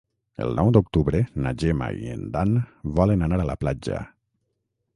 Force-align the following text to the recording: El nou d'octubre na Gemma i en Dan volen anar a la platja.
El 0.43 0.53
nou 0.59 0.69
d'octubre 0.77 1.19
na 1.43 1.51
Gemma 1.63 1.89
i 2.05 2.09
en 2.15 2.23
Dan 2.37 2.55
volen 3.01 3.27
anar 3.27 3.39
a 3.45 3.49
la 3.51 3.57
platja. 3.65 4.01